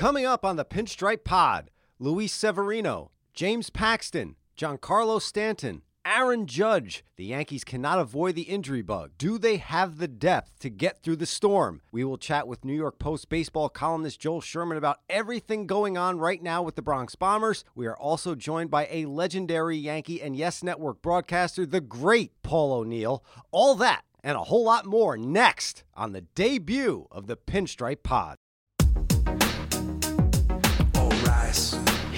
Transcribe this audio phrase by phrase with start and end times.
[0.00, 7.04] Coming up on the Pinstripe Pod, Luis Severino, James Paxton, Giancarlo Stanton, Aaron Judge.
[7.16, 9.10] The Yankees cannot avoid the injury bug.
[9.18, 11.82] Do they have the depth to get through the storm?
[11.92, 16.18] We will chat with New York Post baseball columnist Joel Sherman about everything going on
[16.18, 17.62] right now with the Bronx Bombers.
[17.74, 22.72] We are also joined by a legendary Yankee and Yes Network broadcaster, the great Paul
[22.72, 23.22] O'Neill.
[23.50, 28.38] All that and a whole lot more next on the debut of the Pinstripe Pod.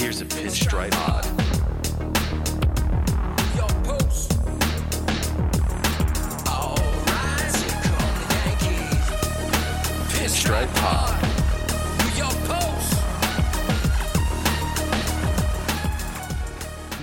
[0.02, 1.24] Here's a pinstripe pod.
[6.48, 7.62] All rise.
[7.62, 8.11] Here come
[8.45, 9.06] Yankees.
[10.19, 11.23] Pinstripe pod.
[12.01, 12.92] New York Post.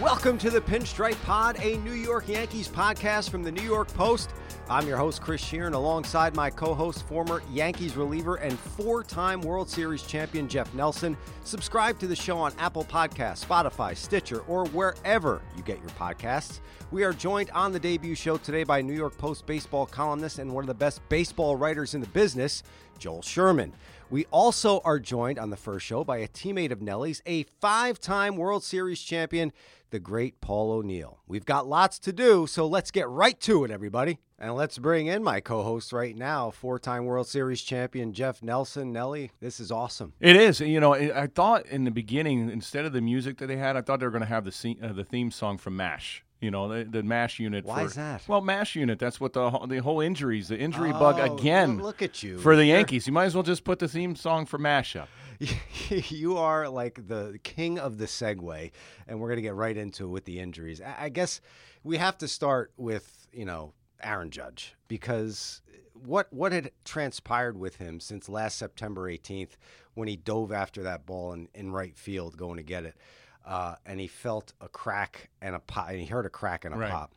[0.02, 4.31] Welcome to the Pinstripe Pod, a New York Yankees podcast from the New York Post.
[4.72, 9.42] I'm your host, Chris Shearn, alongside my co host, former Yankees reliever and four time
[9.42, 11.18] World Series champion Jeff Nelson.
[11.44, 16.59] Subscribe to the show on Apple Podcasts, Spotify, Stitcher, or wherever you get your podcasts.
[16.92, 20.53] We are joined on the debut show today by New York Post baseball columnist and
[20.53, 22.62] one of the best baseball writers in the business,
[23.00, 23.73] Joel Sherman.
[24.11, 28.00] We also are joined on the first show by a teammate of Nellie's, a five
[28.00, 29.52] time World Series champion,
[29.91, 31.19] the great Paul O'Neill.
[31.28, 34.19] We've got lots to do, so let's get right to it, everybody.
[34.38, 38.41] And let's bring in my co host right now, four time World Series champion Jeff
[38.41, 38.91] Nelson.
[38.91, 40.13] Nellie, this is awesome.
[40.19, 40.59] It is.
[40.59, 43.81] You know, I thought in the beginning, instead of the music that they had, I
[43.81, 46.23] thought they were going to have uh, the theme song from MASH.
[46.42, 47.66] You know, the, the MASH unit.
[47.66, 48.23] Why for, is that?
[48.28, 48.98] Well, MASH unit.
[48.98, 51.80] That's what the whole- the whole injuries, the injury bug Oh, again.
[51.81, 52.38] Look at you.
[52.38, 53.08] for the Yankees.
[53.08, 55.09] You might as well just put the theme song for MASH up.
[55.90, 58.72] you are like the king of the segue,
[59.08, 60.81] and we're going to get right into it with the injuries.
[60.81, 61.42] I I guess
[61.84, 65.62] we have to start with you know Aaron Judge because
[65.94, 69.52] what what had transpired with him since last September 18th
[69.94, 72.96] when he dove after that ball in, in right field going to get it,
[73.50, 76.73] uh, and he felt a crack and a pop, and he heard a crack and
[76.73, 76.92] a Right.
[76.92, 77.14] pop.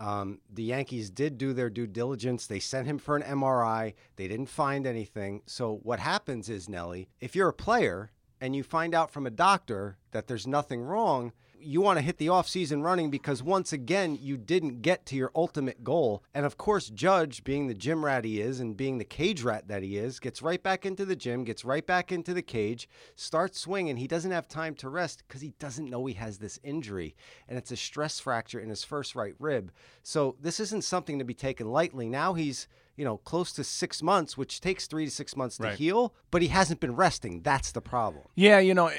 [0.00, 2.46] Um, the Yankees did do their due diligence.
[2.46, 3.94] They sent him for an MRI.
[4.16, 5.42] They didn't find anything.
[5.46, 8.10] So what happens is, Nelly, if you're a player
[8.40, 12.18] and you find out from a doctor that there's nothing wrong, you want to hit
[12.18, 16.22] the offseason running because once again, you didn't get to your ultimate goal.
[16.34, 19.68] And of course, Judge, being the gym rat he is and being the cage rat
[19.68, 22.88] that he is, gets right back into the gym, gets right back into the cage,
[23.14, 23.96] starts swinging.
[23.96, 27.14] He doesn't have time to rest because he doesn't know he has this injury.
[27.48, 29.72] And it's a stress fracture in his first right rib.
[30.02, 32.08] So this isn't something to be taken lightly.
[32.08, 32.68] Now he's
[32.98, 35.78] you know, close to six months, which takes three to six months to Right.
[35.78, 37.42] heal, but he hasn't been resting.
[37.42, 38.24] That's the problem.
[38.34, 38.90] Yeah, you know,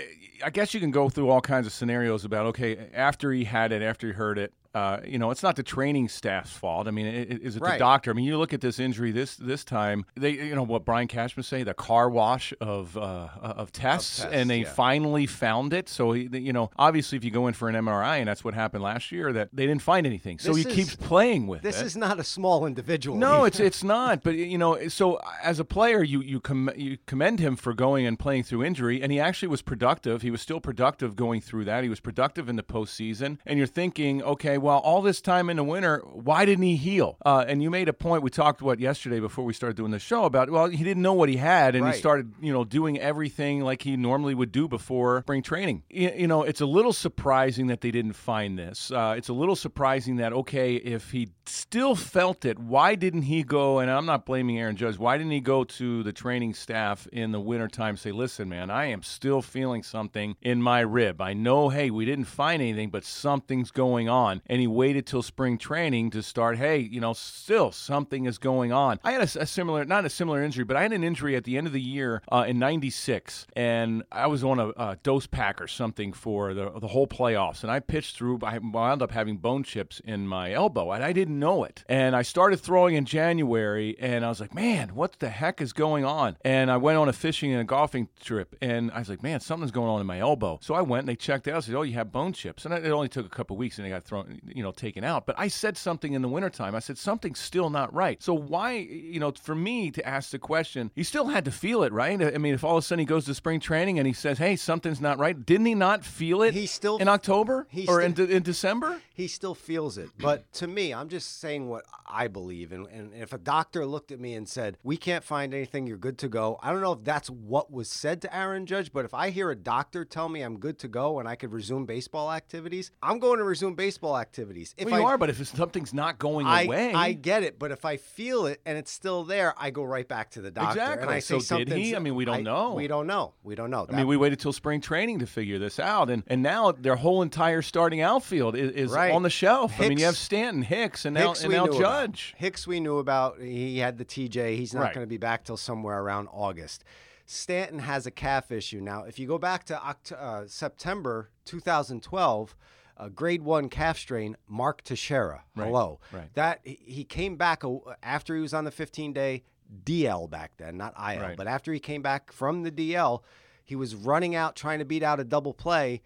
[0.43, 3.71] I guess you can go through all kinds of scenarios about okay, after he had
[3.73, 4.53] it, after he heard it.
[4.75, 6.87] Uh, you know, it's not the training staff's fault.
[6.87, 7.73] I mean, is it Right.
[7.73, 8.11] the doctor?
[8.11, 10.05] I mean, you look at this injury this this time.
[10.15, 14.31] They, you know, what Brian Cashman say, the car wash of uh, of tests, tests,
[14.33, 14.71] and they yeah.
[14.73, 15.89] finally found it.
[15.89, 18.83] So, you know, obviously, if you go in for an MRI, and that's what happened
[18.83, 20.37] last year, that they didn't find anything.
[20.37, 21.63] So This he is- keeps playing with it.
[21.63, 21.85] This it.
[21.87, 23.17] is not a small individual.
[23.17, 24.21] No, it's it's not.
[24.23, 28.05] But you know, so as a player, you you com- you commend him for going
[28.05, 30.21] and playing through injury, and he actually was productive.
[30.21, 31.83] He was still productive going through that.
[31.83, 35.57] He was productive in the postseason, and you're thinking, okay, well, all this time in
[35.57, 37.17] the winter, why didn't he heal?
[37.25, 38.23] Uh, and you made a point.
[38.23, 40.49] We talked what yesterday before we started doing the show about.
[40.49, 41.93] Well, he didn't know what he had, and Right.
[41.95, 45.83] he started you know doing everything like he normally would do before spring training.
[45.89, 48.91] You, you know, it's a little surprising that they didn't find this.
[48.91, 53.43] Uh, it's a little surprising that okay, if he still felt it, why didn't he
[53.43, 53.79] go?
[53.79, 54.97] And I'm not blaming Aaron Judge.
[54.97, 58.69] Why didn't he go to the training staff in the wintertime and say, "Listen, man,
[58.69, 61.21] I am still feeling something in my rib.
[61.21, 65.21] I know, hey, we didn't find anything, but something's going on." And he waited till
[65.21, 66.57] spring training to start.
[66.57, 68.99] Hey, you know, still something is going on.
[69.03, 71.43] I had a, a similar, not a similar injury, but I had an injury at
[71.43, 75.27] the end of the year uh, in '96, and I was on a, a dose
[75.27, 78.39] pack or something for the the whole playoffs, and I pitched through.
[78.43, 81.83] I wound up having bone chips in my elbow, and I didn't know it.
[81.87, 85.73] And I started throwing in January, and I was like, "Man, what the heck is
[85.73, 89.09] going on?" And I went on a fishing and a golfing trip, and I was
[89.09, 91.51] like, "Man, something's going on in my elbow." So I went and they checked it
[91.51, 91.57] out.
[91.57, 93.85] I said, "Oh, you have bone chips," and it only took a couple weeks, and
[93.85, 95.25] they got thrown, you know, taken out.
[95.25, 96.75] But I said something in the wintertime.
[96.75, 98.21] I said something's still not right.
[98.21, 101.83] So why, you know, for me to ask the question, he still had to feel
[101.83, 102.21] it, right?
[102.21, 104.37] I mean, if all of a sudden he goes to spring training and he says,
[104.37, 106.53] "Hey, something's not right," didn't he not feel it?
[106.53, 109.01] He still- in October he or sti- in, in December.
[109.13, 110.09] he still feels it.
[110.17, 112.71] But to me, I'm just saying what I believe.
[112.71, 115.97] And, and if a doctor looked at me and said, We can't find anything, you're
[115.97, 119.05] good to go, I don't know if that's what was said to Aaron Judge, but
[119.05, 121.85] if I hear a doctor tell me I'm good to go and I could resume
[121.85, 124.28] baseball activities, I'm going to resume baseball activities.
[124.37, 126.93] If well, you I, are, but if something's not going I, away.
[126.93, 130.07] I get it, but if I feel it and it's still there, I go right
[130.07, 130.79] back to the doctor.
[130.79, 131.15] And Exactly.
[131.15, 131.95] I say So did he?
[131.95, 132.73] I mean, we don't know.
[132.73, 133.33] We don't know.
[133.43, 133.85] We don't know.
[133.89, 136.95] I mean, we waited till spring training to figure this out, and and now their
[136.95, 139.11] whole entire starting outfield is, is Right.
[139.11, 139.73] on the shelf.
[139.79, 141.79] I mean, you have Stanton, Hicks, and now Hicks and now Judge.
[141.79, 142.39] About.
[142.41, 143.39] Hicks we knew about.
[143.41, 144.55] He had the TJ.
[144.57, 144.93] He's not Right.
[144.93, 146.83] going to be back till somewhere around August.
[147.25, 149.03] Stanton has a calf issue now.
[149.03, 152.55] If you go back to Oct- uh, September 2012,
[152.99, 155.43] a grade one calf strain, Mark Teixeira.
[155.55, 155.99] Right, Hello.
[156.11, 156.33] right.
[156.35, 157.63] That he came back
[158.03, 159.43] after he was on the 15 day
[159.83, 161.21] DL back then, not IL.
[161.21, 161.37] Right.
[161.37, 163.21] But after he came back from the DL,
[163.63, 166.01] he was running out trying to beat out a double play.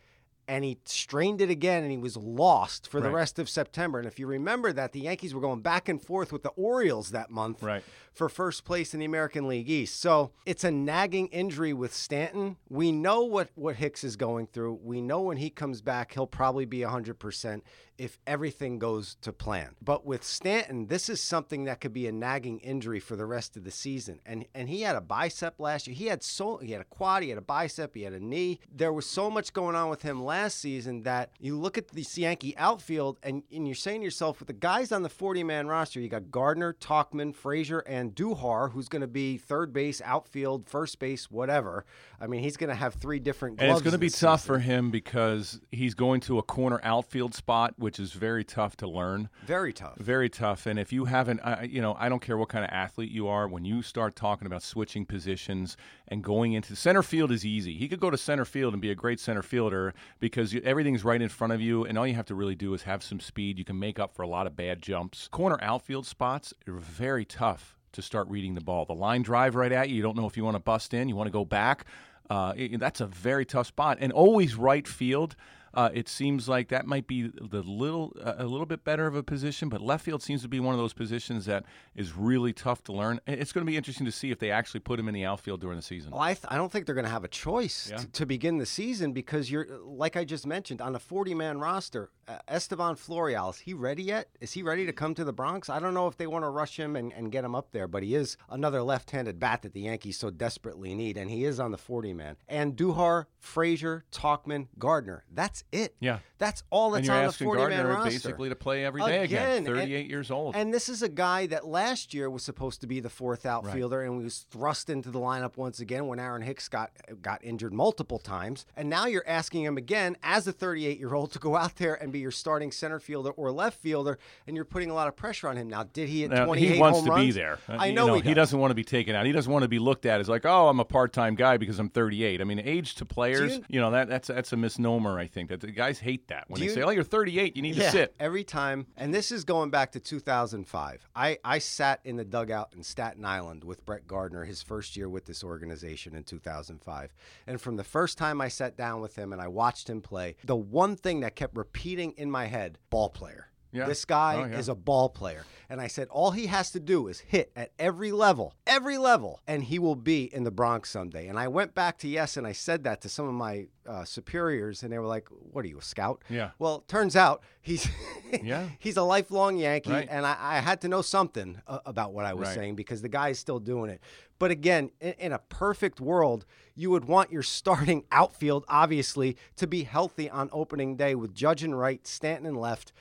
[0.47, 3.97] And he strained it again, and he was lost for the rest of September.
[3.99, 7.11] And if you remember that, the Yankees were going back and forth with the Orioles
[7.11, 7.81] that month Right.
[8.11, 10.01] for first place in the American League East.
[10.01, 12.57] So it's a nagging injury with Stanton.
[12.67, 14.79] We know what, what Hicks is going through.
[14.83, 17.61] We know when he comes back, he'll probably be 100%
[18.03, 19.75] if everything goes to plan.
[19.81, 23.55] But with Stanton, this is something that could be a nagging injury for the rest
[23.55, 24.19] of the season.
[24.25, 25.95] And and he had a bicep last year.
[25.95, 28.59] He had so he had a quad, he had a bicep, he had a knee.
[28.69, 32.05] There was so much going on with him last season that you look at the
[32.15, 35.67] Yankee outfield and, and you're saying to yourself, with the guys on the 40 man
[35.67, 40.99] roster, you got Gardner, Tauchman, Frazier, Andujar, who's going to be third base, outfield, first
[40.99, 41.85] base, whatever.
[42.19, 43.61] I mean, he's going to have three different.
[43.61, 44.55] And it's going to be tough season.
[44.55, 48.87] for him because he's going to a corner outfield spot, which is very tough to
[48.87, 49.29] learn.
[49.45, 49.97] Very tough.
[49.97, 50.65] Very tough.
[50.65, 53.27] And if you haven't, I, you know, I don't care what kind of athlete you
[53.27, 57.75] are, when you start talking about switching positions and going into center field is easy.
[57.77, 61.03] He could go to center field and be a great center fielder because you, everything's
[61.03, 63.19] right in front of you, and all you have to really do is have some
[63.19, 63.57] speed.
[63.57, 65.27] You can make up for a lot of bad jumps.
[65.29, 68.85] Corner outfield spots are very tough to start reading the ball.
[68.85, 71.07] The line drive right at you, you don't know if you want to bust in,
[71.09, 71.85] you want to go back.
[72.29, 75.35] Uh, it- that's a very tough spot, and always right field.
[75.73, 79.23] Uh, it seems like that might be the little a little bit better of a
[79.23, 81.65] position, but left field seems to be one of those positions that
[81.95, 83.19] is really tough to learn.
[83.25, 85.61] It's going to be interesting to see if they actually put him in the outfield
[85.61, 86.11] during the season.
[86.11, 87.97] Well, I, th- I don't think they're going to have a choice Yeah.
[87.97, 91.59] t- to begin the season because you're, like I just mentioned, on a 40 man
[91.59, 92.11] roster.
[92.25, 94.29] Uh, Esteban Florial, is he ready yet?
[94.39, 95.69] Is he ready to come to the Bronx?
[95.69, 97.85] I don't know if they want to rush him and, and get him up there,
[97.87, 101.43] but he is another left handed bat that the Yankees so desperately need, and he
[101.43, 102.37] is on the 40 man.
[102.49, 105.25] Andujar, Frazier, Tauchman, Gardner.
[105.33, 105.95] That's it.
[105.99, 106.19] Yeah.
[106.43, 108.09] That's all that's and you're on the asking 40 man roster.
[108.09, 109.57] basically to play every day again.
[109.57, 110.55] and- 38 years old.
[110.55, 114.01] And this is a guy that last year was supposed to be the fourth outfielder
[114.01, 116.91] and he was thrust into the lineup once again when Aaron Hicks got
[117.21, 118.65] got injured multiple times.
[118.75, 121.95] And now you're asking him again as a 38 year old to go out there
[121.95, 125.15] and be your starting center fielder or left fielder, and you're putting a lot of
[125.15, 125.69] pressure on him.
[125.69, 127.59] Now, did he Now, 28 he wants to be there.
[127.69, 128.51] Uh, I you know, he, does.
[128.51, 129.25] not want to be taken out.
[129.25, 131.79] He doesn't want to be looked at as like, oh, I'm a part-time guy because
[131.79, 132.41] I'm 38.
[132.41, 135.17] I mean, age to players, you- you, know, that that's that's a misnomer.
[135.17, 137.55] I think that the guys hate that when Do they you- say, oh, you're 38,
[137.55, 138.15] you need Yeah, to sit.
[138.19, 138.87] every time.
[138.97, 141.07] And this is going back to 2005.
[141.15, 145.09] I, I sat in the dugout in Staten Island with Brett Gardner his first year
[145.09, 147.13] with this organization in 2005.
[147.47, 150.35] And from the first time I sat down with him and I watched him play,
[150.43, 153.47] the one thing that kept repeating in my head ball player.
[153.73, 153.85] Yeah.
[153.87, 154.57] This guy Oh, yeah.
[154.59, 155.43] is a ball player.
[155.69, 159.39] And I said, all he has to do is hit at every level, every level,
[159.47, 161.27] and he will be in the Bronx someday.
[161.27, 164.03] And I went back to Yes and I said that to some of my uh,
[164.05, 166.23] superiors, and they were like, What are you, a scout?
[166.29, 166.51] Yeah.
[166.59, 167.89] Well, turns out he's
[168.43, 168.69] Yeah.
[168.79, 170.07] he's a lifelong Yankee, Right.
[170.09, 172.55] and I, I had to know something uh, about what I was Right.
[172.55, 173.99] saying because the guy is still doing it.
[174.39, 176.45] But again, in, in a perfect world,
[176.75, 181.63] you would want your starting outfield, obviously, to be healthy on opening day with Judge
[181.63, 182.93] and right, Stanton and left,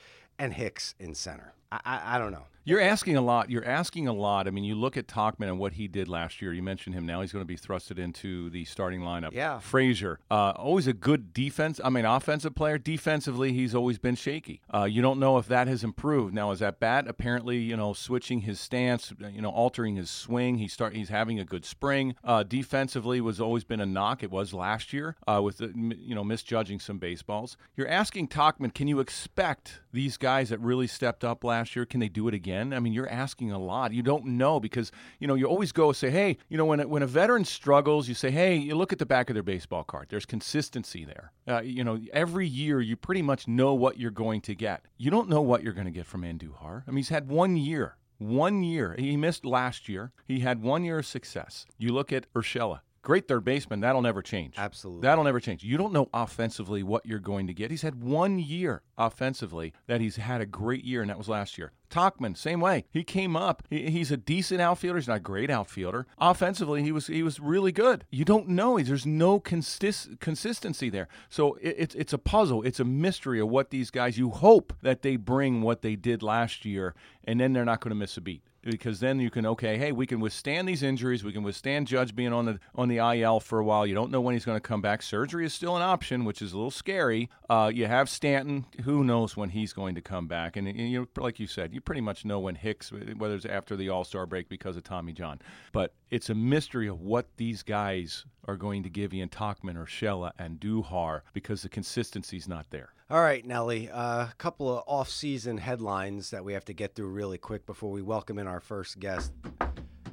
[0.43, 1.53] and Hicks in center.
[1.71, 2.47] I, I, I don't know.
[2.65, 3.49] You're asking a lot.
[3.49, 4.47] You're asking a lot.
[4.47, 6.53] I mean, you look at Tauchman and what he did last year.
[6.53, 7.05] You mentioned him.
[7.05, 9.33] Now he's going to be thrusted into the starting lineup.
[9.33, 9.59] Yeah.
[9.59, 11.81] Frazier, uh, always a good defense.
[11.83, 12.77] I mean, offensive player.
[12.77, 14.61] Defensively, he's always been shaky.
[14.73, 16.33] Uh, you don't know if that has improved.
[16.33, 20.57] Now, is that bat apparently, you know, switching his stance, you know, altering his swing?
[20.57, 20.95] He start.
[20.95, 22.15] He's having a good spring.
[22.23, 24.23] Uh, defensively was always been a knock.
[24.23, 27.57] It was last year uh, with the, you know misjudging some baseballs.
[27.75, 31.85] You're asking Tauchman, can you expect these guys that really stepped up last year?
[31.85, 32.52] Can they do it again?
[32.53, 33.93] I mean, you're asking a lot.
[33.93, 36.87] You don't know because you know you always go say, hey, you know, when a,
[36.87, 39.83] when a veteran struggles, you say, hey, you look at the back of their baseball
[39.83, 40.07] card.
[40.09, 41.31] There's consistency there.
[41.47, 44.85] Uh, you know, every year you pretty much know what you're going to get.
[44.97, 46.83] You don't know what you're going to get from Andujar.
[46.87, 47.97] I mean, he's had one year.
[48.17, 48.95] One year.
[48.97, 50.11] He missed last year.
[50.25, 51.65] He had one year of success.
[51.77, 52.81] You look at Urshela.
[53.03, 53.81] Great third baseman.
[53.81, 54.55] That'll never change.
[54.57, 55.01] Absolutely.
[55.01, 55.63] That'll never change.
[55.63, 57.69] You don't know offensively what you're going to get.
[57.69, 61.57] He's had one year offensively that he's had a great year, and that was last
[61.57, 61.71] year.
[61.91, 62.85] Tauchman, same way.
[62.89, 63.61] He came up.
[63.69, 64.97] He, he's a decent outfielder.
[64.97, 66.07] He's not a great outfielder.
[66.17, 68.05] Offensively, he was he was really good.
[68.09, 68.79] You don't know.
[68.79, 71.07] There's no consist, consistency there.
[71.29, 72.63] So it, it's it's a puzzle.
[72.63, 74.17] It's a mystery of what these guys.
[74.17, 76.95] You hope that they bring what they did last year,
[77.25, 79.91] and then they're not going to miss a beat because then you can okay, hey,
[79.91, 81.23] we can withstand these injuries.
[81.23, 83.85] We can withstand Judge being on the on the IL for a while.
[83.85, 85.01] You don't know when he's going to come back.
[85.01, 87.29] Surgery is still an option, which is a little scary.
[87.49, 88.65] Uh, you have Stanton.
[88.83, 90.55] Who knows when he's going to come back?
[90.55, 93.75] And, and you like you said, you pretty much know when Hicks, whether it's after
[93.75, 95.39] the All Star break because of Tommy John.
[95.71, 99.85] But it's a mystery of what these guys are going to give Ian Tauchman or
[99.85, 102.93] Urshela Andujar because the consistency's not there.
[103.09, 103.87] All right, Nelly.
[103.87, 107.91] A uh, couple of off-season headlines that we have to get through really quick before
[107.91, 109.31] we welcome in our first guest.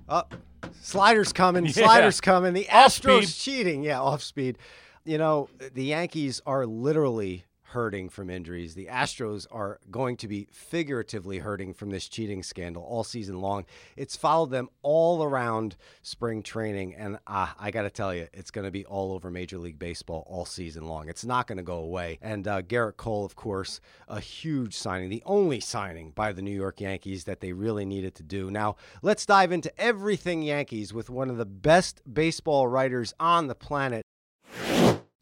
[0.08, 1.64] Up, oh, sliders coming.
[1.66, 1.72] Yeah.
[1.72, 2.52] Sliders coming.
[2.52, 3.82] The Astros cheating.
[3.82, 4.58] Yeah, off speed.
[5.04, 8.74] You know, the Yankees are literally hurting from injuries.
[8.74, 13.64] The Astros are going to be figuratively hurting from this cheating scandal all season long.
[13.96, 18.50] It's followed them all around spring training, and uh, I got to tell you, it's
[18.50, 21.08] going to be all over Major League Baseball all season long.
[21.08, 22.18] It's not going to go away.
[22.20, 26.50] And uh, Gerrit Cole, of course, a huge signing, the only signing by the New
[26.54, 28.50] York Yankees that they really needed to do.
[28.50, 33.54] Now, let's dive into everything Yankees with one of the best baseball writers on the
[33.54, 34.04] planet.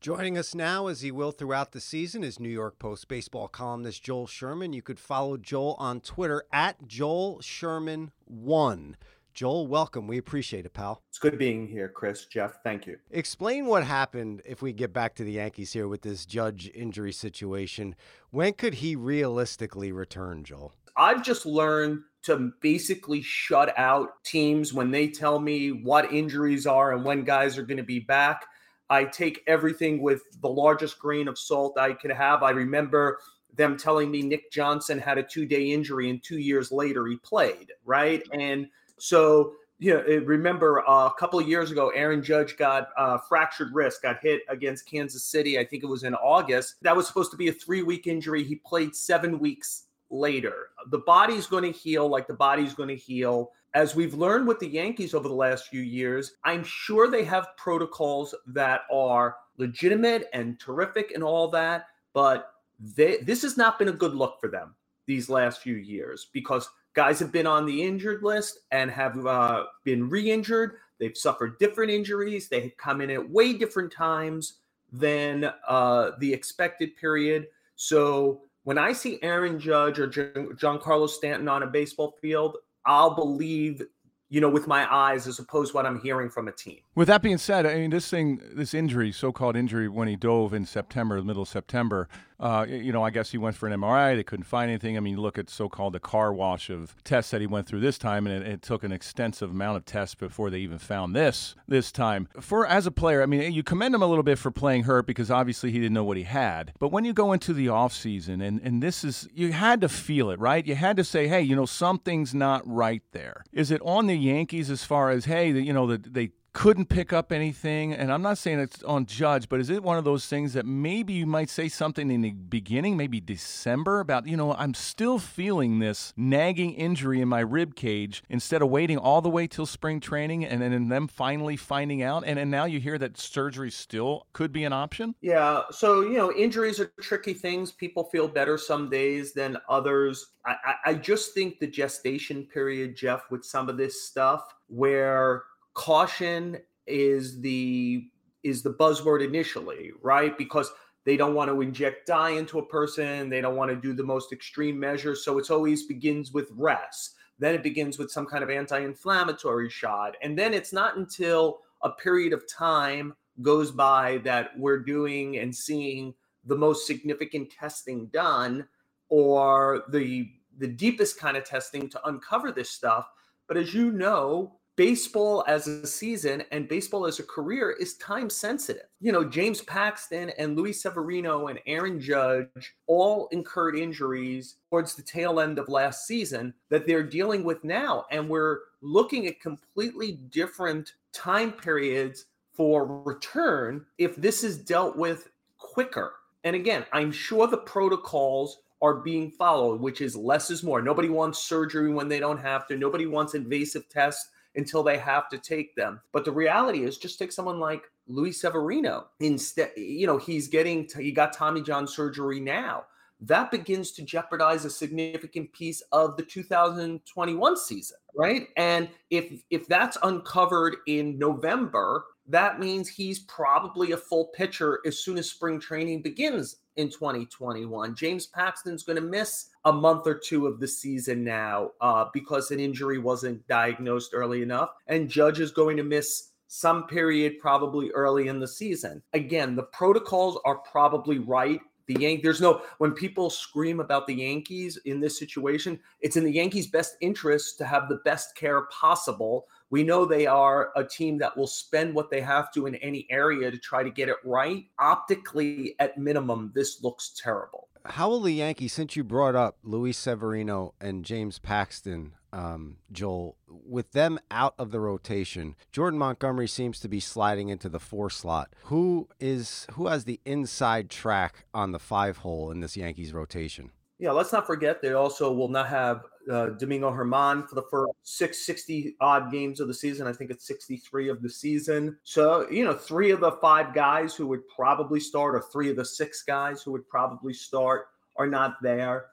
[0.08, 4.02] Joining us now, as he will throughout the season, is New York Post baseball columnist
[4.02, 4.72] Joel Sherman.
[4.72, 8.94] You could follow Joel on Twitter at Joel Sherman1.
[9.34, 10.06] Joel, welcome.
[10.06, 11.02] We appreciate it, pal.
[11.10, 12.62] It's good being here, Chris, Jeff.
[12.64, 12.96] Thank you.
[13.10, 17.12] Explain what happened if we get back to the Yankees here with this judge injury
[17.12, 17.94] situation.
[18.30, 20.72] When could he realistically return, Joel?
[20.96, 26.94] I've just learned to basically shut out teams when they tell me what injuries are
[26.94, 28.46] and when guys are going to be back.
[28.90, 32.42] I take everything with the largest grain of salt I could have.
[32.42, 33.18] I remember
[33.54, 37.16] them telling me Nick Johnson had a two day injury and two years later he
[37.16, 38.22] played, right?
[38.32, 38.68] And
[38.98, 43.74] so, you know, remember uh, a couple of years ago, Aaron Judge got uh, fractured
[43.74, 45.58] wrist, got hit against Kansas City.
[45.58, 46.76] I think it was in August.
[46.82, 48.42] That was supposed to be a three week injury.
[48.42, 50.68] He played seven weeks later.
[50.90, 53.52] The body's going to heal like the body's going to heal.
[53.74, 57.56] As we've learned with the Yankees over the last few years, I'm sure they have
[57.56, 63.88] protocols that are legitimate and terrific and all that, but they, this has not been
[63.88, 64.74] a good look for them
[65.06, 69.64] these last few years because guys have been on the injured list and have uh,
[69.84, 70.76] been re injured.
[70.98, 72.48] They've suffered different injuries.
[72.48, 74.54] They have come in at way different times
[74.92, 77.48] than uh, the expected period.
[77.76, 82.56] So when I see Aaron Judge or Giancarlo Stanton on a baseball field,
[82.88, 83.82] I'll believe,
[84.30, 86.78] you know, with my eyes as opposed to what I'm hearing from a team.
[86.94, 90.54] With that being said, I mean, this thing, this injury, so-called injury, when he dove
[90.54, 92.08] in September, middle of September,
[92.40, 94.14] uh, you know, I guess he went for an MRI.
[94.14, 94.96] They couldn't find anything.
[94.96, 97.98] I mean, look at so-called the car wash of tests that he went through this
[97.98, 101.54] time, and it, it, took an extensive amount of tests before they even found this
[101.66, 102.28] this time.
[102.40, 105.06] For as a player, I mean, you commend him a little bit for playing hurt
[105.06, 106.72] because obviously he didn't know what he had.
[106.78, 109.88] But when you go into the off season, and and this is you had to
[109.88, 110.64] feel it, right?
[110.66, 113.44] You had to say, hey, you know, something's not right there.
[113.52, 117.12] Is it on the Yankees as far as hey, you know, the, they couldn't pick
[117.12, 117.92] up anything.
[117.92, 120.66] And I'm not saying it's on Judge, but is it one of those things that
[120.66, 125.20] maybe you might say something in the beginning, maybe December, about, you know, I'm still
[125.20, 129.66] feeling this nagging injury in my rib cage instead of waiting all the way till
[129.66, 132.24] spring training and then them finally finding out.
[132.26, 135.14] And, and now you hear that surgery still could be an option?
[135.20, 135.62] Yeah.
[135.70, 137.70] So, you know, injuries are tricky things.
[137.70, 140.26] People feel better some days than others.
[140.44, 145.44] I, I, I just think the gestation period, Jeff, with some of this stuff, where
[145.78, 146.58] caution
[146.88, 148.08] is the
[148.42, 150.36] is the buzzword initially, right?
[150.36, 150.72] Because
[151.04, 154.02] they don't want to inject dye into a person, they don't want to do the
[154.02, 157.14] most extreme measures, so it's always begins with rest.
[157.38, 161.90] Then it begins with some kind of anti-inflammatory shot, and then it's not until a
[161.90, 166.12] period of time goes by that we're doing and seeing
[166.44, 168.66] the most significant testing done
[169.08, 173.08] or the the deepest kind of testing to uncover this stuff.
[173.46, 178.30] But as you know, baseball as a season and baseball as a career is time
[178.30, 178.84] sensitive.
[179.00, 185.02] You know, James Paxton and Luis Severino and Aaron Judge all incurred injuries towards the
[185.02, 188.04] tail end of last season that they're dealing with now.
[188.12, 195.30] And we're looking at completely different time periods for return if this is dealt with
[195.58, 196.12] quicker.
[196.44, 200.80] And again, I'm sure the protocols are being followed, which is less is more.
[200.80, 202.76] Nobody wants surgery when they don't have to.
[202.76, 206.00] Nobody wants invasive tests until they have to take them.
[206.12, 209.06] But the reality is just take someone like Luis Severino.
[209.20, 212.84] Instead, you know, he's getting, to, he got Tommy John surgery now.
[213.20, 218.46] That begins to jeopardize a significant piece of the 2021 season, right?
[218.56, 225.00] And if if that's uncovered in November, that means he's probably a full pitcher as
[225.00, 227.94] soon as spring training begins in 2021.
[227.94, 232.50] James Paxton's going to miss a month or two of the season now uh, because
[232.50, 237.90] an injury wasn't diagnosed early enough, and Judge is going to miss some period probably
[237.90, 239.02] early in the season.
[239.12, 241.60] Again, the protocols are probably right.
[241.88, 246.24] The Yankees, there's no when people scream about the Yankees in this situation, it's in
[246.24, 249.46] the Yankees' best interest to have the best care possible.
[249.70, 253.06] We know they are a team that will spend what they have to in any
[253.10, 254.64] area to try to get it right.
[254.78, 257.68] Optically, at minimum, this looks terrible.
[257.84, 263.36] How will the Yankees, since you brought up Luis Severino and James Paxton, um, Joel,
[263.46, 268.10] with them out of the rotation, Jordan Montgomery seems to be sliding into the four
[268.10, 268.54] slot.
[268.64, 273.70] Who is who has the inside track on the five hole in this Yankees rotation?
[273.98, 277.92] Yeah, let's not forget they also will not have uh, Domingo Germán for the first
[278.02, 280.06] six sixty odd games of the season.
[280.06, 281.96] I think it's 63 of the season.
[282.04, 285.76] So, you know, three of the five guys who would probably start, or three of
[285.76, 289.06] the six guys who would probably start, are not there.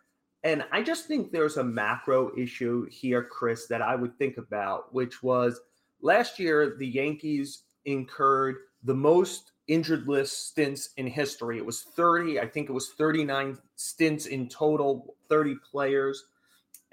[0.43, 4.93] And I just think there's a macro issue here, Chris, that I would think about,
[4.93, 5.59] which was
[6.01, 11.57] last year, the Yankees incurred the most injured list stints in history.
[11.57, 16.23] It was 30, I think it was 39 stints in total, 30 players.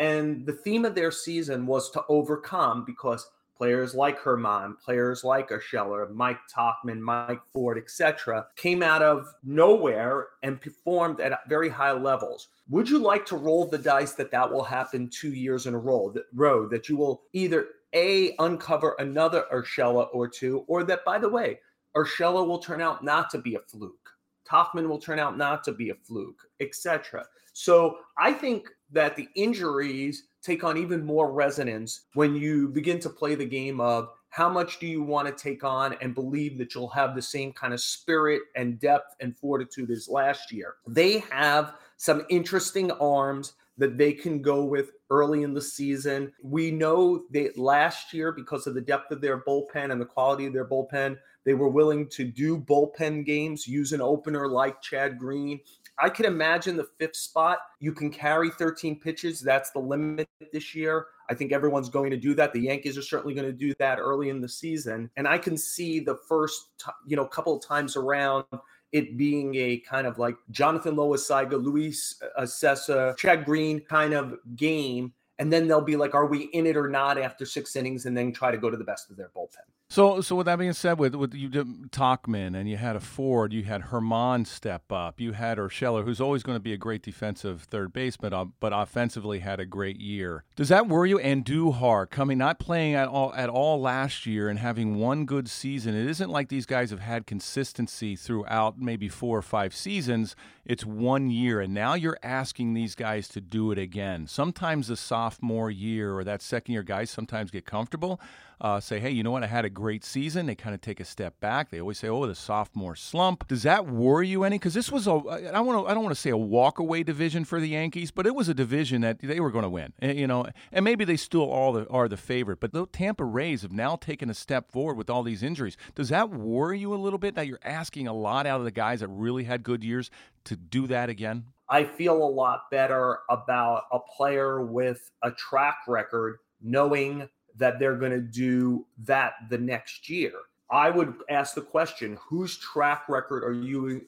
[0.03, 5.51] And the theme of their season was to overcome because players like Germán, players like
[5.51, 11.93] Urshela, Mike Tauchman, Mike Ford, etc., came out of nowhere and performed at very high
[11.93, 12.49] levels.
[12.69, 15.79] Would you like to roll the dice that that will happen two years in a
[15.79, 21.05] row, that, row, that you will either A, uncover another Urshela or two, or that,
[21.05, 21.61] by the way,
[21.97, 24.11] Urshela will turn out not to be a fluke.
[24.51, 27.25] Tauchman will turn out not to be a fluke, etc.
[27.53, 33.11] So I think that the injuries take on even more resonance when you begin to
[33.11, 36.75] play the game of how much do you want to take on and believe that
[36.75, 40.75] you'll have the same kind of spirit and depth and fortitude as last year.
[40.87, 46.33] They have some interesting arms that they can go with early in the season.
[46.43, 50.47] We know that last year, because of the depth of their bullpen and the quality
[50.47, 55.19] of their bullpen, they were willing to do bullpen games, use an opener like Chad
[55.19, 55.61] Green.
[55.99, 57.59] I can imagine the fifth spot.
[57.81, 59.41] You can carry 13 pitches.
[59.41, 61.07] That's the limit this year.
[61.31, 62.53] I think everyone's going to do that.
[62.53, 65.11] The Yankees are certainly going to do that early in the season.
[65.17, 68.45] And I can see the first, you know, couple of times around
[68.93, 75.13] it being a kind of like Jonathan Loáisiga, Luis Cessa, Chad Green kind of game.
[75.39, 78.07] And then they'll be like, are we in it or not after six innings?
[78.07, 79.72] And then try to go to the best of their bullpen.
[79.93, 83.01] So, so with that being said, with with you did Tauchman and you had a
[83.01, 86.79] Ford, you had Germán step up, you had Urshela, who's always going to be a
[86.79, 90.45] great defensive third baseman, uh, but offensively had a great year.
[90.57, 91.19] Does that worry you?
[91.19, 95.95] Andujar coming, not playing at all at all last year and having one good season.
[95.95, 100.35] It isn't like these guys have had consistency throughout maybe four or five seasons.
[100.65, 104.27] It's one year, and now you're asking these guys to do it again.
[104.27, 108.19] Sometimes the sophomore year or that second year guys sometimes get comfortable
[108.63, 109.43] uh, say, hey, you know what?
[109.43, 110.47] I had a great season.
[110.47, 111.71] They kind of take a step back.
[111.71, 113.49] They always say, oh, the sophomore slump.
[113.49, 114.57] Does that worry you any?
[114.57, 117.45] Because this was a I want to I don't want to say a walkaway division
[117.45, 119.93] for the Yankees, but it was a division that they were going to win.
[119.99, 122.61] And, you know, and maybe they still all the, are the favorite.
[122.61, 125.77] But the Tampa Rays have now taken a step forward with all these injuries.
[125.97, 128.71] Does that worry you a little bit that you're asking a lot out of the
[128.71, 130.13] guys that really had good years
[130.45, 131.47] to do that again?
[131.69, 137.97] I feel a lot better about a player with a track record knowing that they're
[137.97, 140.33] going to do that the next year.
[140.71, 144.01] I would ask the question whose track record are you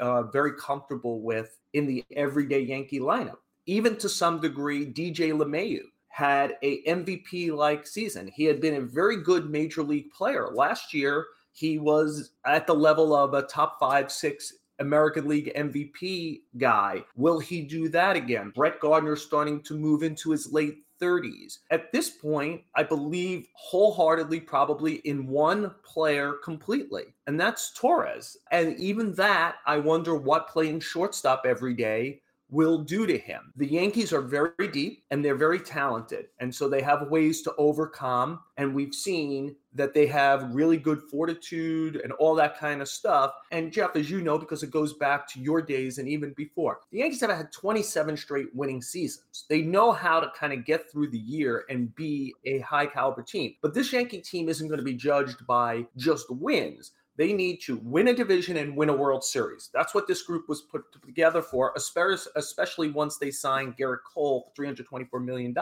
[0.00, 3.36] uh, very comfortable with in the everyday Yankee lineup?
[3.66, 8.28] Even to some degree, DJ LeMahieu had a MVP like season.
[8.34, 10.48] He had been a very good major league player.
[10.52, 16.40] Last year, he was at the level of a top five, six American League MVP
[16.56, 17.04] guy.
[17.16, 18.52] Will he do that again?
[18.54, 21.58] Brett Gardner starting to move into his late 30s.
[21.70, 28.36] At this point, I believe wholeheartedly, probably in one player completely, and that's Torres.
[28.50, 33.52] And even that, I wonder what playing shortstop every day will do to him.
[33.56, 36.26] The Yankees are very deep and they're very talented.
[36.40, 38.40] And so they have ways to overcome.
[38.56, 43.32] And we've seen that they have really good fortitude and all that kind of stuff.
[43.52, 46.80] And Jeff, as you know, because it goes back to your days and even before,
[46.90, 49.44] the Yankees have had 27 straight winning seasons.
[49.48, 53.22] They know how to kind of get through the year and be a high caliber
[53.22, 53.54] team.
[53.62, 56.92] But this Yankee team isn't going to be judged by just wins.
[57.18, 59.70] They need to win a division and win a World Series.
[59.74, 64.62] That's what this group was put together for, especially once they signed Gerrit Cole for
[64.62, 65.52] $324 million.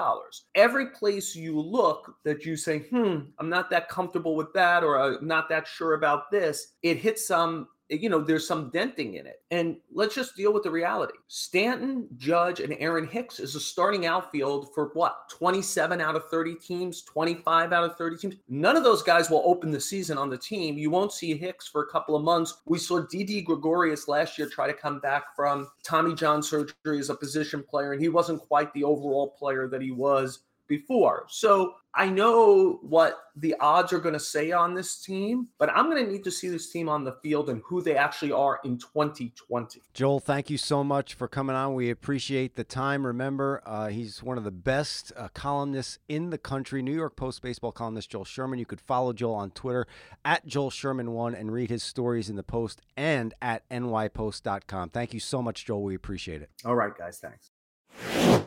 [0.54, 5.00] Every place you look that you say, hmm, I'm not that comfortable with that, or
[5.00, 9.14] I'm not that sure about this, it hits some Eh, you know, there's some denting
[9.14, 9.42] in it.
[9.50, 11.14] And let's just deal with the reality.
[11.28, 15.28] Stanton, Judge, and Aaron Hicks is a starting outfield for what?
[15.30, 18.34] 27 out of 30 teams, 25 out of 30 teams.
[18.48, 20.78] None of those guys will open the season on the team.
[20.78, 22.62] You won't see Hicks for a couple of months.
[22.66, 27.10] We saw Didi Gregorius last year try to come back from Tommy John surgery as
[27.10, 31.26] a position player, and he wasn't quite the overall player that he was before.
[31.28, 35.90] So I know what the odds are going to say on this team, but I'm
[35.90, 38.60] going to need to see this team on the field and who they actually are
[38.64, 39.80] in 2020.
[39.94, 41.74] Joel, thank you so much for coming on.
[41.74, 43.06] We appreciate the time.
[43.06, 47.40] Remember, uh, he's one of the best uh, columnists in the country, New York Post
[47.40, 48.58] baseball columnist Joel Sherman.
[48.58, 49.86] You could follow Joel on Twitter
[50.22, 54.90] at Joel Sherman1 and read his stories in the Post and at nypost.com.
[54.90, 55.82] Thank you so much, Joel.
[55.82, 56.50] We appreciate it.
[56.62, 57.18] All right, guys.
[57.18, 58.42] Thanks.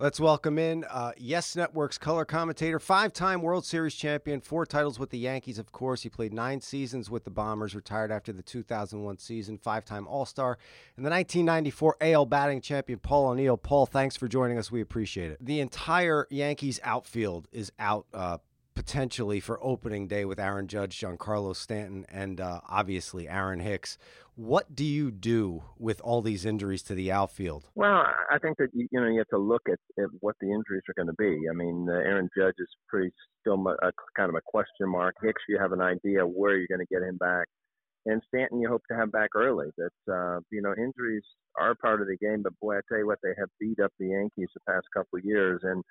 [0.00, 4.98] Let's welcome in uh, Yes Network's color commentator, five time World Series champion, four titles
[4.98, 6.00] with the Yankees, of course.
[6.00, 10.24] He played nine seasons with the Bombers, retired after the 2001 season, five time All
[10.24, 10.56] Star,
[10.96, 13.58] and the 1994 AL batting champion, Paul O'Neill.
[13.58, 14.72] Paul, thanks for joining us.
[14.72, 15.44] We appreciate it.
[15.44, 18.38] The entire Yankees outfield is out uh,
[18.74, 23.98] potentially for opening day with Aaron Judge, Giancarlo Stanton, and uh, obviously Aaron Hicks.
[24.40, 27.68] What do you do with all these injuries to the outfield?
[27.74, 30.80] Well, I think that you know you have to look at, at what the injuries
[30.88, 31.46] are going to be.
[31.50, 35.16] I mean, uh, Aaron Judge is pretty still a, kind of a question mark.
[35.22, 37.48] Hicks, you have an idea where you're going to get him back,
[38.06, 39.68] and Stanton, you hope to have back early.
[39.76, 41.24] That uh, you know injuries
[41.58, 43.92] are part of the game, but boy, I tell you what, they have beat up
[44.00, 45.84] the Yankees the past couple of years, and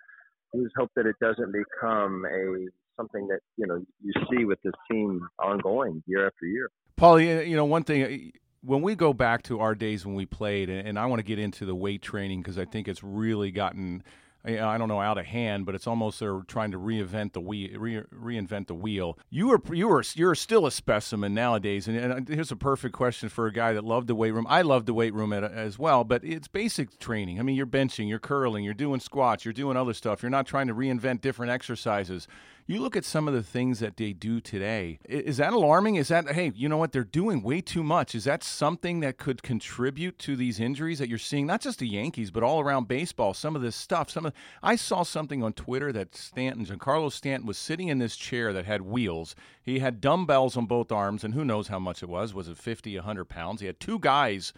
[0.55, 2.65] we just hope that it doesn't become a
[2.99, 6.69] something that you know you see with this team ongoing year after year.
[6.97, 10.69] Paul, you know, one thing when we go back to our days when we played,
[10.69, 14.03] and I want to get into the weight training because I think it's really gotten.
[14.41, 17.77] I don't know out of hand, but it's almost they're trying to reinvent the wheel.
[17.77, 19.17] Re, reinvent the wheel.
[19.29, 22.95] You were you were you're still a specimen nowadays, and, and, uh, here's a perfect
[22.95, 24.47] question for a guy that loved the weight room.
[24.49, 27.37] I love the weight room at, as well, but it's basic training.
[27.37, 30.23] I mean, you're benching, you're curling, you're doing squats, you're doing other stuff.
[30.23, 32.25] You're not trying to reinvent different exercises.
[32.69, 34.99] You look at some of the things that they do today.
[35.09, 35.95] Is that alarming?
[35.95, 36.91] Is that, hey, you know what?
[36.91, 38.13] They're doing way too much.
[38.13, 41.87] Is that something that could contribute to these injuries that you're seeing, not just the
[41.87, 43.33] Yankees, but all around baseball?
[43.33, 44.11] Some of this stuff.
[44.11, 48.15] Some of, I saw something on Twitter that Stanton, Giancarlo Stanton, was sitting in this
[48.15, 49.33] chair that had wheels.
[49.63, 52.35] He had dumbbells on both arms, and who knows how much it was.
[52.35, 53.61] Was it 50, 100 pounds?
[53.61, 54.53] He had two guys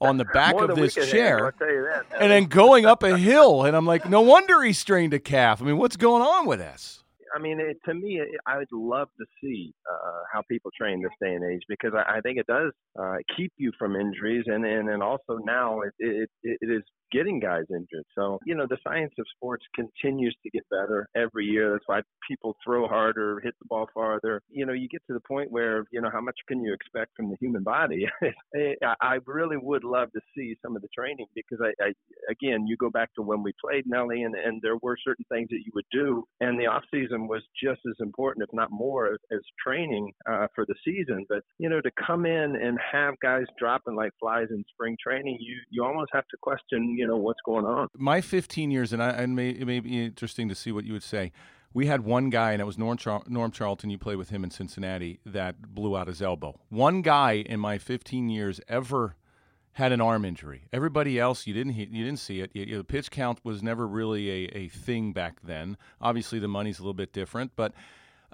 [0.00, 1.52] on the back of this chair.
[2.16, 3.64] and then going up a hill.
[3.64, 5.60] And I'm like, no wonder he strained a calf.
[5.60, 7.02] I mean, what's going on with this?
[7.36, 11.02] I mean, it, to me, it, I would love to see uh, how people train
[11.02, 14.44] this day and age because I, I think it does uh, keep you from injuries,
[14.46, 18.04] and and, and also now it, it it is getting guys injured.
[18.14, 21.72] So, you know, the science of sports continues to get better every year.
[21.72, 24.40] That's why people throw harder, hit the ball farther.
[24.48, 27.12] You know, you get to the point where, you know, how much can you expect
[27.16, 28.06] from the human body?
[29.00, 31.92] I really would love to see some of the training because I, I
[32.30, 35.48] again, you go back to when we played Nelly and, and there were certain things
[35.50, 39.14] that you would do and the off season was just as important, if not more,
[39.32, 41.24] as, training uh, for the season.
[41.28, 45.38] But, you know, to come in and have guys dropping like flies in spring training,
[45.40, 47.88] you, you almost have to question, you know what's going on.
[47.96, 50.92] My 15 years, and I, and may, it may be interesting to see what you
[50.92, 51.32] would say.
[51.72, 53.90] We had one guy, and it was Norm, Char- Norm Charlton.
[53.90, 55.20] You played with him in Cincinnati.
[55.26, 56.58] That blew out his elbow.
[56.70, 59.16] One guy in my 15 years ever
[59.72, 60.68] had an arm injury.
[60.72, 62.50] Everybody else, you didn't you didn't see it.
[62.54, 65.76] You, the pitch count was never really a, a thing back then.
[66.00, 67.74] Obviously, the money's a little bit different, but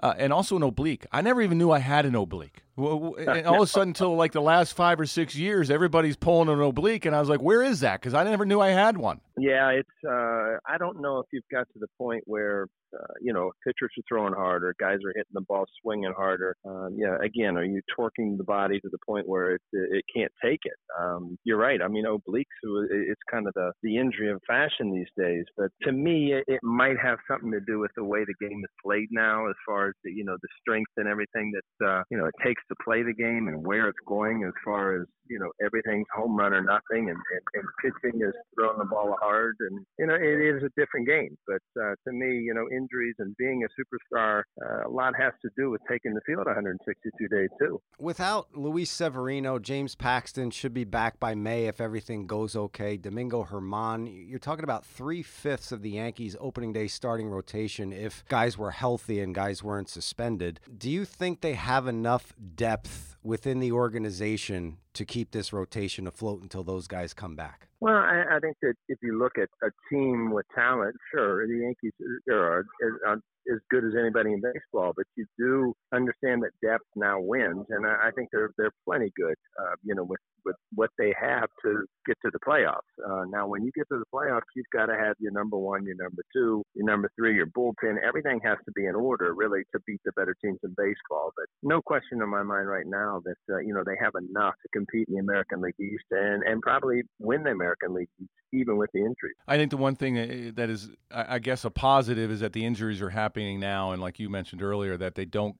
[0.03, 1.05] uh, and also an oblique.
[1.13, 2.61] I never even knew I had an oblique.
[2.75, 6.49] And all of a sudden, until like the last five or six years, everybody's pulling
[6.49, 8.97] an oblique, and I was like, "Where is that?" Because I never knew I had
[8.97, 9.21] one.
[9.37, 9.89] Yeah, it's.
[10.03, 13.91] Uh, I don't know if you've got to the point where uh, you know, pitchers
[13.97, 16.55] are throwing harder, guys are hitting the ball swinging harder.
[16.65, 20.31] Um, yeah, again, are you torquing the body to the point where it it can't
[20.43, 20.77] take it?
[20.99, 21.81] Um, you're right.
[21.81, 25.45] I mean, obliques, it's kind of the the injury of fashion these days.
[25.57, 28.61] But to me, it, it might have something to do with the way the game
[28.63, 32.03] is played now, as far as the you know the strength and everything that uh,
[32.09, 35.07] you know it takes to play the game and where it's going as far as
[35.27, 39.15] you know everything's home run or nothing, and, and, and pitching is throwing the ball
[39.21, 41.37] hard, and you know it is a different game.
[41.47, 45.33] But uh, to me, you know, injuries and being a superstar, uh, a lot has
[45.41, 47.81] to do with taking the field 162 days too.
[47.99, 52.97] Without Luis Severino, James Paxton should be back by May if everything goes okay.
[52.97, 58.23] Domingo Germán, you're talking about three fifths of the Yankees' opening day starting rotation if
[58.27, 60.59] guys were healthy and guys weren't suspended.
[60.77, 66.41] Do you think they have enough depth within the organization to keep this rotation afloat
[66.41, 67.67] until those guys come back?
[67.83, 71.63] Well, I, I think that if you look at a team with talent, sure, the
[71.63, 71.91] Yankees
[72.31, 73.17] uh, are, are, are
[73.51, 77.85] as good as anybody in baseball, but you do understand that depth now wins, and
[77.85, 81.47] I, I think they're they're plenty good, uh, you know, with with what they have
[81.63, 82.79] to get to the playoffs.
[83.05, 85.85] Uh, now, when you get to the playoffs, you've got to have your number one,
[85.85, 87.95] your number two, your number three, your bullpen.
[88.05, 91.31] Everything has to be in order, really, to beat the better teams in baseball.
[91.35, 94.53] But no question in my mind right now that uh, you know they have enough
[94.61, 98.31] to compete in the American League East and and probably win the American League East,
[98.53, 99.35] even with the injuries.
[99.47, 102.65] I think the one thing uh, that is, I guess, a positive is that the
[102.65, 105.55] injuries are happening now, and like you mentioned earlier, that they don't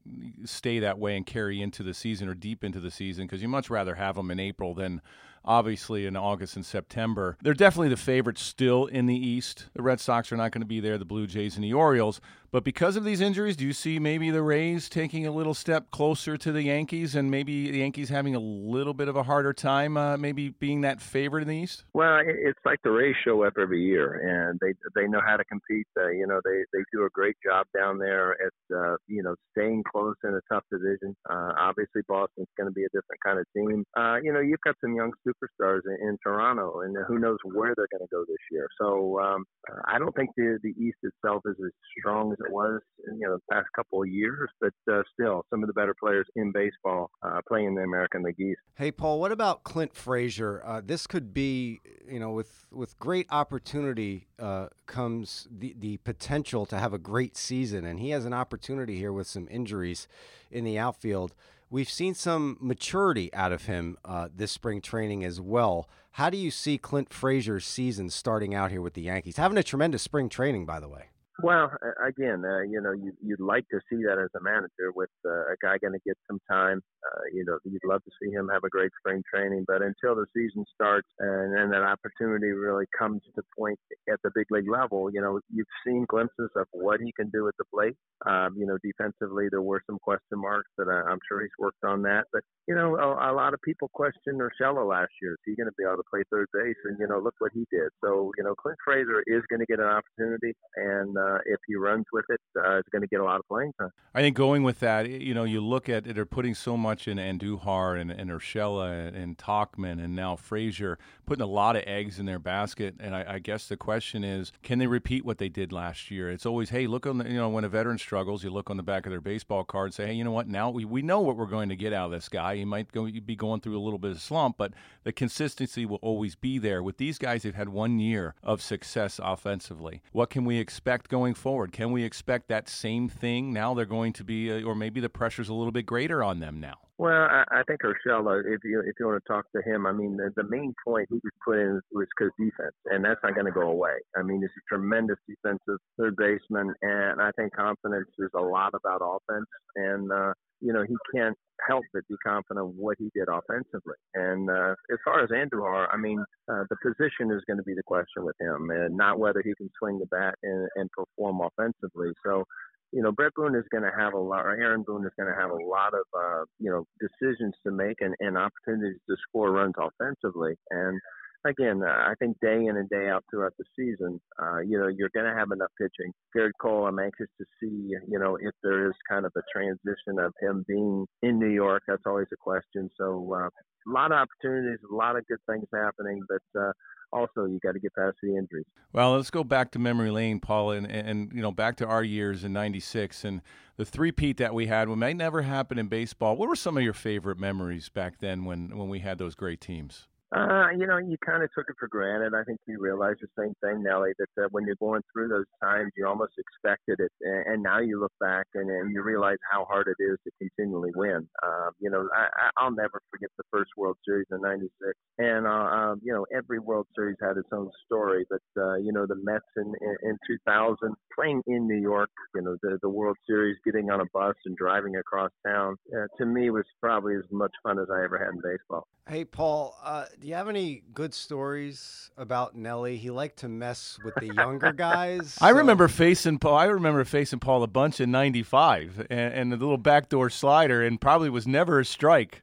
[0.45, 3.47] stay that way and carry into the season or deep into the season because you
[3.47, 5.01] much rather have them in April than
[5.45, 7.37] obviously in August and September.
[7.41, 9.67] They're definitely the favorites still in the East.
[9.73, 12.21] The Red Sox are not going to be there, the Blue Jays and the Orioles.
[12.53, 15.89] But because of these injuries, do you see maybe the Rays taking a little step
[15.89, 19.53] closer to the Yankees and maybe the Yankees having a little bit of a harder
[19.53, 21.83] time, uh, maybe being that favorite in the East?
[21.95, 25.43] Well, it's like the Rays show up every year, and they they know how to
[25.45, 25.87] compete.
[25.99, 29.33] Uh, you know, they they do a great job down there at uh, you know
[29.57, 31.15] staying close in a tough division.
[31.27, 33.83] Uh, obviously, Boston's going to be a different kind of team.
[33.97, 37.73] Uh, you know, you've got some young superstars in, in Toronto, and who knows where
[37.75, 38.67] they're going to go this year.
[38.79, 39.43] So um,
[39.85, 43.27] I don't think the the East itself is as strong as it was in you
[43.27, 46.51] know the past couple of years, but uh, still some of the better players in
[46.51, 48.59] baseball uh, playing in the American League East.
[48.75, 50.61] Hey, Paul, what about Clint Frazier?
[50.65, 56.65] Uh, this could be, you know, with with great opportunity uh, comes the the potential
[56.67, 60.07] to have a great season, and he has an opportunity here with some injuries
[60.51, 61.33] in the outfield.
[61.69, 65.89] We've seen some maturity out of him uh, this spring training as well.
[66.11, 69.37] How do you see Clint Frazier's season starting out here with the Yankees?
[69.37, 71.05] Having a tremendous spring training, by the way.
[71.41, 71.71] Well,
[72.05, 75.49] again, uh, you know, you, you'd like to see that as a manager with uh,
[75.49, 76.79] a guy going to get some time.
[77.03, 80.15] Uh, you know, you'd love to see him have a great spring training, but until
[80.15, 83.79] the season starts and then that opportunity really comes to the point
[84.11, 87.47] at the big league level, you know, you've seen glimpses of what he can do
[87.47, 87.97] at the plate.
[88.25, 91.83] Um, you know, defensively, there were some question marks, but I, I'm sure he's worked
[91.83, 92.25] on that.
[92.31, 95.33] But you know, a, a lot of people questioned Urshela last year.
[95.33, 96.77] Is he going to be able to play third base?
[96.85, 97.89] And you know, look what he did.
[98.03, 101.75] So you know, Clint Frazier is going to get an opportunity, and uh, if he
[101.75, 103.89] runs with it, uh, is going to get a lot of playing time.
[104.15, 107.07] I think going with that, you know, you look at it, they're putting so much
[107.07, 111.83] in Andujar and, and Urshela and, and Tauchman and now Frazier, putting a lot of
[111.87, 112.95] eggs in their basket.
[112.99, 116.29] And I, I, guess the question is, can they repeat what they did last year?
[116.29, 118.77] It's always, hey, look on the, you know, when a veteran struggles, you look on
[118.77, 120.47] the back of their baseball card and say, hey, you know what?
[120.47, 122.55] Now we, we know what we're going to get out of this guy.
[122.55, 125.99] He might go, be going through a little bit of slump, but the consistency will
[126.01, 126.83] always be there.
[126.83, 130.01] With these guys, they've had one year of success offensively.
[130.11, 131.71] What can we expect going forward?
[131.71, 133.53] Can we expect that same thing?
[133.53, 136.39] Now they're going to be, uh, or maybe the pressure's a little bit greater on
[136.39, 136.77] them now.
[137.03, 139.91] Well, I, I think Urshela, if you if you want to talk to him, I
[139.91, 143.35] mean the, the main point he was put in was because defense, and that's not
[143.35, 143.99] going to go away.
[144.15, 148.71] I mean, he's a tremendous defensive third baseman, and I think confidence is a lot
[148.73, 151.35] about offense, and uh, you know he can't
[151.67, 153.99] help but be confident of what he did offensively.
[154.13, 157.73] And uh, as far as Andujar, I mean, uh, the position is going to be
[157.73, 161.41] the question with him, and not whether he can swing the bat and, and perform
[161.41, 162.13] offensively.
[162.25, 162.45] So
[162.93, 165.33] you know, Bret Boone is going to have a lot, or Aaron Boone is going
[165.33, 169.15] to have a lot of, uh, you know, decisions to make and, and opportunities to
[169.27, 170.53] score runs offensively.
[170.69, 170.99] And
[171.45, 174.87] again, uh, I think day in and day out throughout the season, uh, you know,
[174.87, 176.13] you're going to have enough pitching.
[176.35, 180.19] Gerrit Cole, I'm anxious to see, you know, if there is kind of a transition
[180.19, 181.81] of him being in New York.
[181.87, 182.89] That's always a question.
[182.97, 186.71] So uh, a lot of opportunities, a lot of good things happening, but uh,
[187.13, 188.65] also you got to get past the injuries.
[188.91, 192.03] Well, let's go back to memory lane, Paul, and, and you know back to our
[192.03, 193.41] years in '96 and
[193.77, 194.89] the three-peat that we had.
[194.89, 196.35] When may never happen in baseball.
[196.35, 199.61] What were some of your favorite memories back then when when we had those great
[199.61, 200.07] teams?
[200.33, 202.33] Uh, you know, you kind of took it for granted.
[202.33, 205.45] I think you realize the same thing, Nelly, that uh, when you're going through those
[205.61, 207.11] times, you almost expected it.
[207.21, 210.31] And, and now you look back and, and you realize how hard it is to
[210.39, 211.27] continually win.
[211.43, 214.71] Uh, you know, I, I'll never forget the first World Series in 96.
[215.19, 218.25] And, uh, um, you know, every World Series had its own story.
[218.27, 222.41] But, uh, you know, the Mets in, in, in 2000, playing in New York, you
[222.41, 226.25] know, the, the World Series, getting on a bus and driving across town, uh, to
[226.25, 228.87] me was probably as much fun as I ever had in baseball.
[229.07, 232.95] Hey, Paul, uh, do you have any good stories about Nelly?
[232.95, 235.37] He liked to mess with the younger guys.
[235.41, 236.55] I so- remember facing Paul.
[236.55, 241.01] I remember facing Paul a bunch in '95, and, and the little backdoor slider, and
[241.01, 242.41] probably was never a strike,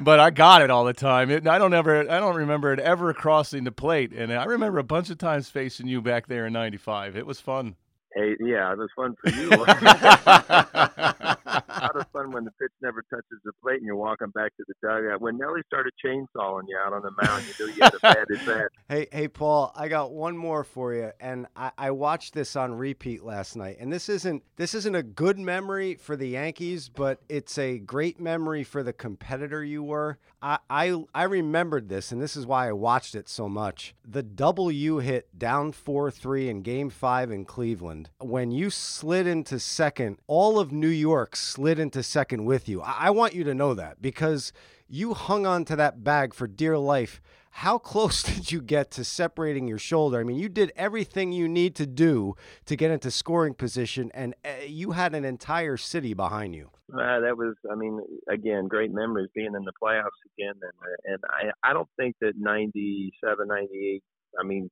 [0.00, 1.30] but I got it all the time.
[1.30, 4.80] It, I don't ever, I don't remember it ever crossing the plate, and I remember
[4.80, 7.16] a bunch of times facing you back there in '95.
[7.16, 7.76] It was fun.
[8.14, 9.50] Hey, yeah, it was fun for you.
[11.50, 14.56] a lot of fun when the pitch never touches the plate and you're walking back
[14.56, 15.20] to the dugout.
[15.20, 18.16] When Nelly started chainsawing you out on the mound, you knew you had a bad
[18.18, 18.68] at bat.
[18.88, 22.74] Hey, hey, Paul, I got one more for you, and I, I watched this on
[22.74, 23.76] repeat last night.
[23.78, 28.18] And this isn't this isn't a good memory for the Yankees, but it's a great
[28.18, 30.18] memory for the competitor you were.
[30.42, 33.94] I I, I remembered this, and this is why I watched it so much.
[34.04, 39.26] The double you hit down four three in Game Five in Cleveland, when you slid
[39.26, 42.80] into second, all of New York slid into second with you.
[42.82, 44.52] I, I want you to know that because
[44.88, 47.20] you hung on to that bag for dear life.
[47.52, 50.20] How close did you get to separating your shoulder?
[50.20, 52.34] I mean, you did everything you need to do
[52.66, 56.70] to get into scoring position, and uh, you had an entire city behind you.
[56.92, 60.54] Uh, that was, I mean, again, great memories being in the playoffs again.
[60.60, 64.02] And, and I, I don't think that 97, 98,
[64.38, 64.70] I mean,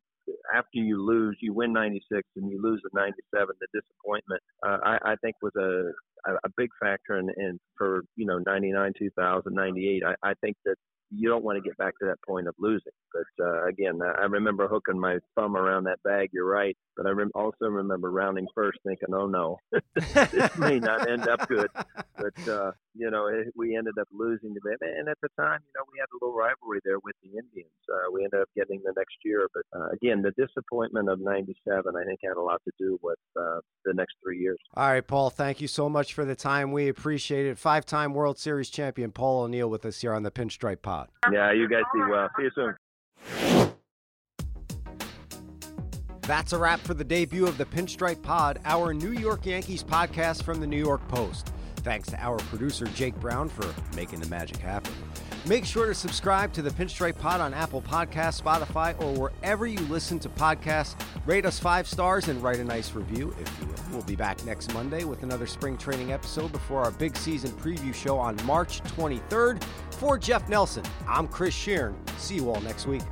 [0.55, 5.13] after you lose, you win 96 and you lose at 97, the disappointment, uh, I,
[5.13, 9.55] I think was a, a, a big factor in, in for, you know, 99, 2000,
[9.55, 10.03] 98.
[10.05, 10.77] I, I think that
[11.11, 12.93] you don't want to get back to that point of losing.
[13.13, 16.31] But uh, again, I remember hooking my thumb around that bag.
[16.33, 19.59] You're right, but I rem- also remember rounding first, thinking, "Oh no,
[19.95, 21.71] this may not end up good."
[22.17, 24.77] But uh, you know, it, we ended up losing to them.
[24.81, 27.73] And at the time, you know, we had a little rivalry there with the Indians.
[27.89, 31.97] Uh, we ended up getting the next year, but uh, again, the disappointment of '97,
[31.97, 34.59] I think, had a lot to do with uh, the next three years.
[34.75, 36.73] All right, Paul, thank you so much for the time.
[36.73, 37.59] We appreciate it.
[37.59, 40.98] Five time World Series champion Paul O'Neill with us here on the Pinstripe Pod.
[41.33, 42.29] Yeah, you guys be well.
[42.37, 42.75] See you soon.
[46.23, 50.43] That's a wrap for the debut of the Pinstripe Pod, our New York Yankees podcast
[50.43, 51.51] from the New York Post.
[51.77, 54.93] Thanks to our producer, Jake Brown, for making the magic happen.
[55.47, 59.79] Make sure to subscribe to the Pinstripe Pod on Apple Podcasts, Spotify, or wherever you
[59.87, 60.95] listen to podcasts.
[61.25, 63.75] Rate us five stars and write a nice review if you will.
[63.93, 67.95] We'll be back next Monday with another spring training episode before our big season preview
[67.95, 69.63] show on March 23rd.
[69.99, 71.97] For Jeff Nelson, I'm Chris Shearn.
[72.19, 73.03] See you all next week.